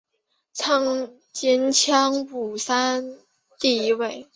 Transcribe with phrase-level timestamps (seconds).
[0.55, 1.19] 镰
[1.71, 3.19] 仓五山
[3.59, 4.27] 第一位。